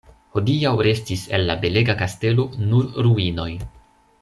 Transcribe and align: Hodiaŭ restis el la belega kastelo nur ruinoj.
Hodiaŭ 0.35 0.71
restis 0.87 1.25
el 1.39 1.45
la 1.51 1.57
belega 1.67 1.97
kastelo 2.01 2.47
nur 2.73 2.89
ruinoj. 3.09 3.49